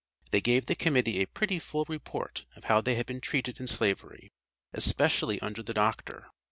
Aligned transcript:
They 0.31 0.41
gave 0.41 0.65
the 0.65 0.73
Committee 0.73 1.21
a 1.21 1.27
pretty 1.27 1.59
full 1.59 1.85
report 1.87 2.45
of 2.55 2.63
how 2.63 2.81
they 2.81 2.95
had 2.95 3.05
been 3.05 3.21
treated 3.21 3.59
in 3.59 3.67
slavery, 3.67 4.31
especially 4.73 5.39
under 5.41 5.61
the 5.61 5.75
doctor. 5.75 6.25